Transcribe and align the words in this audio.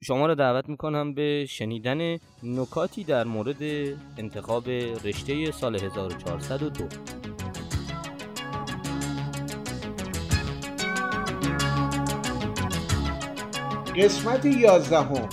شما 0.00 0.26
را 0.26 0.34
دعوت 0.34 0.68
می‌کنم 0.68 1.14
به 1.14 1.46
شنیدن 1.48 2.18
نکاتی 2.42 3.04
در 3.04 3.24
مورد 3.24 3.62
انتخاب 4.18 4.68
رشته 5.04 5.50
سال 5.50 5.76
1402 5.76 6.84
قسمت 13.96 14.44
یازدهم. 14.44 15.28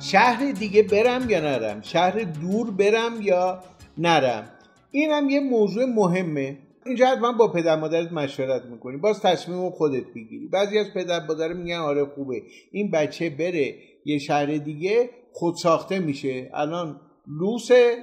شهر 0.00 0.52
دیگه 0.52 0.82
برم 0.82 1.30
یا 1.30 1.40
نرم؟ 1.40 1.82
شهر 1.82 2.20
دور 2.20 2.70
برم 2.70 3.20
یا 3.20 3.62
نرم؟ 3.98 4.48
این 4.90 5.10
هم 5.10 5.30
یه 5.30 5.40
موضوع 5.40 5.84
مهمه. 5.84 6.58
اینجا 6.86 7.06
حتما 7.06 7.32
با 7.32 7.48
پدر 7.48 7.76
مادرت 7.76 8.12
مشورت 8.12 8.64
می‌کنی. 8.64 8.96
باز 8.96 9.20
تصمیم 9.20 9.70
خودت 9.70 10.04
بگیری 10.14 10.48
بعضی 10.52 10.78
از 10.78 10.94
پدر 10.94 11.26
مادر 11.26 11.52
میگن 11.52 11.76
آره 11.76 12.04
خوبه. 12.04 12.42
این 12.72 12.90
بچه 12.90 13.30
بره 13.30 13.74
یه 14.04 14.18
شهر 14.18 14.46
دیگه 14.46 15.10
خود 15.32 15.54
ساخته 15.54 15.98
میشه. 15.98 16.50
الان 16.54 17.00
لوسه 17.40 17.96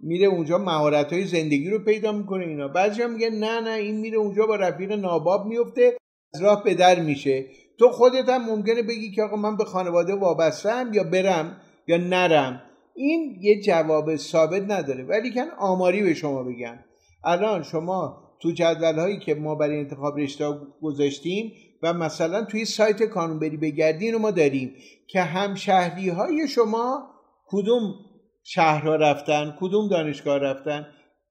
میره 0.00 0.26
اونجا 0.26 0.58
مهارت 0.58 1.12
های 1.12 1.24
زندگی 1.24 1.70
رو 1.70 1.84
پیدا 1.84 2.12
می‌کنه 2.12 2.46
اینا. 2.46 2.68
بعضی 2.68 3.02
هم 3.02 3.12
میگن 3.12 3.34
نه 3.34 3.60
نه 3.60 3.70
این 3.70 4.00
میره 4.00 4.18
اونجا 4.18 4.46
با 4.46 4.56
رفیق 4.56 4.92
ناباب 4.92 5.46
میفته 5.46 5.96
از 6.34 6.42
راه 6.42 6.64
به 6.64 6.74
در 6.74 7.00
میشه. 7.00 7.46
تو 7.78 7.88
خودت 7.88 8.28
هم 8.28 8.50
ممکنه 8.50 8.82
بگی 8.82 9.10
که 9.10 9.22
آقا 9.22 9.36
من 9.36 9.56
به 9.56 9.64
خانواده 9.64 10.14
وابستم 10.14 10.90
یا 10.92 11.04
برم 11.04 11.56
یا 11.86 11.96
نرم. 11.96 12.62
این 12.94 13.36
یه 13.40 13.60
جواب 13.60 14.16
ثابت 14.16 14.62
نداره. 14.68 15.04
ولی 15.04 15.34
کن 15.34 15.46
آماری 15.58 16.02
به 16.02 16.14
شما 16.14 16.42
بگم 16.42 16.78
الان 17.24 17.62
شما 17.62 18.30
تو 18.42 18.52
جدول 18.52 18.98
هایی 18.98 19.18
که 19.18 19.34
ما 19.34 19.54
برای 19.54 19.78
انتخاب 19.78 20.18
رشته 20.18 20.44
گذاشتیم 20.82 21.52
و 21.82 21.92
مثلا 21.92 22.44
توی 22.44 22.64
سایت 22.64 23.02
کانونبری 23.02 23.56
بگردین 23.56 24.12
رو 24.12 24.18
ما 24.18 24.30
داریم 24.30 24.74
که 25.06 25.20
همشهری 25.20 26.08
های 26.08 26.48
شما 26.48 27.10
کدوم 27.48 27.94
شهرها 28.42 28.96
رفتن 28.96 29.56
کدوم 29.60 29.88
دانشگاه 29.88 30.38
رفتن. 30.38 30.86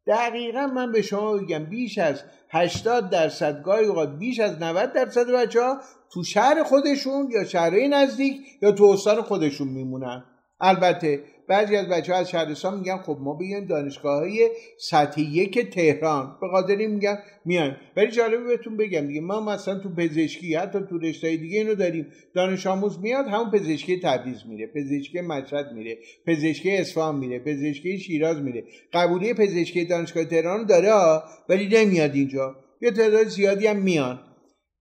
دقیقا 0.07 0.67
من 0.67 0.91
به 0.91 1.01
شما 1.01 1.33
بگم 1.33 1.65
بیش 1.65 1.97
از 1.97 2.23
80 2.49 3.09
درصد 3.09 3.61
گاهی 3.61 3.85
اوقات 3.85 4.17
بیش 4.19 4.39
از 4.39 4.61
90 4.61 4.93
درصد 4.93 5.31
بچه 5.31 5.61
ها 5.61 5.77
تو 6.13 6.23
شهر 6.23 6.63
خودشون 6.63 7.29
یا 7.31 7.43
شهرهای 7.43 7.87
نزدیک 7.87 8.41
یا 8.61 8.71
تو 8.71 8.83
استان 8.83 9.21
خودشون 9.21 9.67
میمونن. 9.67 10.23
البته 10.59 11.23
بعضی 11.49 11.75
از 11.75 11.87
بچه 11.87 12.13
ها 12.13 12.19
از 12.19 12.29
شهرستان 12.29 12.79
میگن 12.79 12.97
خب 12.97 13.17
ما 13.21 13.33
بیایم 13.33 13.65
دانشگاه 13.65 14.19
های 14.19 14.49
سطح 14.77 15.21
یک 15.21 15.69
تهران. 15.69 16.37
به 16.41 16.47
قادری 16.47 16.87
میگن 16.87 17.17
میان 17.45 17.77
ولی 17.97 18.11
جالبه 18.11 18.43
بهتون 18.43 18.77
بگم 18.77 19.07
دیگه 19.07 19.21
ما 19.21 19.39
مثلا 19.41 19.79
تو 19.79 19.89
پزشکی 19.95 20.55
حتی 20.55 20.79
تو 20.89 20.97
رشته 20.97 21.37
دیگه 21.37 21.57
اینو 21.57 21.75
داریم. 21.75 22.07
دانش 22.35 22.67
آموز 22.67 22.99
میاد 22.99 23.25
همون 23.27 23.51
پزشکی 23.51 23.99
تبریز 23.99 24.37
میره 24.49 24.67
پزشکی 24.67 25.21
مشهد 25.21 25.71
میره 25.73 25.97
پزشکی 26.27 26.77
اصفهان 26.77 27.15
میره 27.15 27.39
پزشکی 27.39 27.99
شیراز 27.99 28.37
میره. 28.37 28.63
قبولی 28.93 29.33
پزشکی 29.33 29.85
دانشگاه 29.85 30.25
تهران 30.25 30.65
داره 30.65 31.21
ولی 31.49 31.67
نمیاد 31.67 32.15
اینجا. 32.15 32.55
یه 32.81 32.91
تعداد 32.91 33.27
زیادی 33.27 33.67
هم 33.67 33.77
میان. 33.77 34.19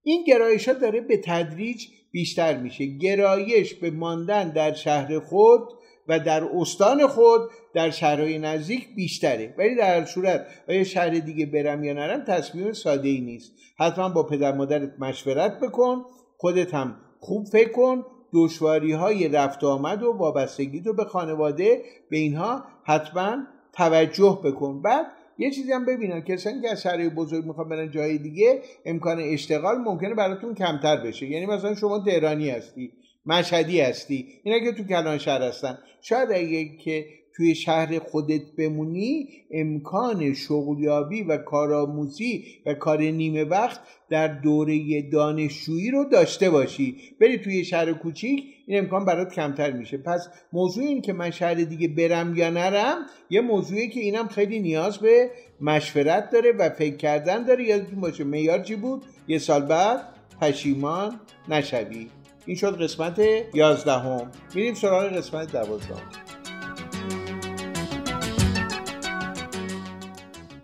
این 0.03 0.25
گرایش 0.25 0.69
ها 0.69 0.75
داره 0.75 1.01
به 1.01 1.17
تدریج 1.17 1.87
بیشتر 2.13 2.57
میشه. 2.57 2.87
گرایش 2.87 3.75
به 3.75 3.91
ماندن 3.91 4.53
در 4.53 4.73
شهر 4.73 5.19
خود 5.19 5.78
و 6.09 6.21
در 6.21 6.45
استان 6.45 7.07
خود 7.07 7.51
در 7.75 7.91
شهرهای 7.91 8.39
نزدیک 8.39 8.95
بیشتره. 8.95 9.55
ولی 9.59 9.75
در 9.75 10.05
صورت 10.05 10.47
آیا 10.69 10.85
شهر 10.85 11.11
دیگه 11.11 11.47
برم 11.47 11.85
یا 11.85 11.93
نرم 11.93 12.25
تصمیم 12.25 12.73
ساده 12.73 13.09
ای 13.09 13.21
نیست. 13.21 13.53
حتما 13.79 14.09
با 14.09 14.23
پدر 14.23 14.53
مادرت 14.53 14.93
مشورت 14.99 15.61
بکن 15.61 16.05
خودت 16.37 16.75
هم 16.75 16.97
خوب 17.21 17.47
فکر 17.47 17.73
کن 17.73 18.05
دشواری 18.33 18.93
های 18.93 19.29
رفت 19.29 19.65
آمد 19.65 20.03
و 20.03 20.13
وابستگی 20.13 20.81
تو 20.81 20.93
به 20.93 21.05
خانواده 21.05 21.83
به 22.11 22.17
اینها 22.17 22.65
حتما 22.85 23.37
توجه 23.73 24.41
بکن. 24.45 24.83
بعد 24.83 25.07
یه 25.39 25.51
چیزی 25.51 25.73
هم 25.73 25.85
ببینن. 25.85 26.21
کسانی 26.21 26.61
که 26.61 26.71
از 26.71 26.83
شهرهای 26.83 27.09
بزرگ 27.09 27.45
می‌خوان 27.45 27.69
برن 27.69 27.91
جای 27.91 28.19
دیگه 28.19 28.63
امکان 28.85 29.19
اشتغال 29.21 29.79
ممکنه 29.79 30.15
براتون 30.15 30.55
کمتر 30.55 30.97
بشه. 30.97 31.27
یعنی 31.27 31.47
مثلا 31.47 31.75
شما 31.75 31.99
تهرانی 31.99 32.51
هستی. 32.51 32.93
مشهدی 33.29 33.81
هستی. 33.81 34.27
اینا 34.43 34.59
که 34.59 34.73
تو 34.73 34.85
کلان 34.85 35.19
شهر 35.19 35.43
هستن. 35.43 35.79
شاید 36.01 36.33
اگه 36.33 36.77
که 36.77 37.07
توی 37.37 37.55
شهر 37.55 37.99
خودت 37.99 38.43
بمونی 38.59 39.29
امکان 39.51 40.35
شغلیابی 40.35 41.23
و 41.23 41.37
کارآموزی 41.37 42.45
و 42.67 42.75
کار 42.75 43.03
نیمه 43.03 43.45
وقت 43.45 43.81
در 44.11 44.29
دوره 44.29 45.03
دانشجویی 45.03 45.91
رو 45.91 46.05
داشته 46.05 46.51
باشی. 46.51 46.97
بری 47.21 47.39
توی 47.39 47.65
شهر 47.65 47.93
کوچیک 47.93 48.45
این 48.67 48.79
امکان 48.79 49.05
برات 49.05 49.35
کمتر 49.35 49.71
میشه. 49.71 49.97
پس 49.97 50.29
موضوع 50.53 50.85
این 50.85 51.03
که 51.03 51.13
من 51.13 51.31
شهر 51.31 51.55
دیگه 51.55 51.89
برم 51.89 52.37
یا 52.37 52.51
نرم 52.51 52.97
یه 53.31 53.41
موضوعی 53.41 53.89
که 53.89 54.01
اینم 54.01 54.29
خیلی 54.29 54.61
نیاز 54.61 54.99
به 54.99 55.31
مشورت 55.61 56.31
داره 56.31 56.53
و 56.53 56.71
فکر 56.71 56.97
کردن 56.97 57.45
داره. 57.45 57.65
یادتون 57.65 58.01
باشه 58.01 58.25
میار 58.25 58.63
چی 58.63 58.77
بود؟ 58.77 59.05
یه 59.29 59.39
سال 59.39 59.63
بعد 59.63 60.01
پشیمان 60.41 61.21
نشوی. 61.49 62.09
این 62.49 62.57
شد 62.57 62.83
قسمت 62.83 63.21
یازدهم. 63.55 64.31
میریم 64.55 64.75
سراغ 64.75 65.05
قسمت 65.05 65.53
دوازدهم. 65.53 66.03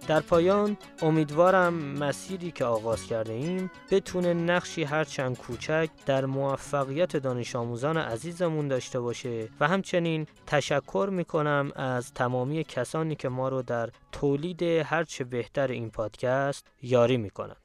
در 0.09 0.21
پایان 0.21 0.77
امیدوارم 1.03 1.75
مسیری 1.75 2.51
که 2.51 2.65
آغاز 2.65 3.07
کرده 3.07 3.33
ایم 3.33 3.71
بتونه 3.91 4.35
نقشی 4.35 4.85
هرچند 4.85 5.39
کوچک 5.39 5.89
در 6.07 6.25
موفقیت 6.25 7.17
دانش 7.17 7.57
آموزان 7.57 7.97
عزیزمون 7.97 8.69
داشته 8.69 9.01
باشه 9.01 9.49
و 9.61 9.69
همچنین 9.69 10.27
تشکر 10.47 11.09
می‌کنم 11.13 11.73
از 11.77 12.13
تمامی 12.13 12.65
کسانی 12.65 13.15
که 13.15 13.29
ما 13.29 13.49
رو 13.49 13.63
در 13.63 13.91
تولید 14.13 14.63
هرچه 14.63 15.25
بهتر 15.25 15.69
این 15.69 15.91
پادکست 15.91 16.67
یاری 16.83 17.17
می‌کنن. 17.17 17.57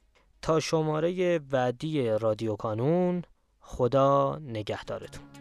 تا 0.42 0.60
شماره 0.60 1.38
بعدی 1.38 2.08
رادیو 2.08 2.56
کانون 2.56 3.22
خدا 3.60 4.38
نگهدارتون. 4.44 5.39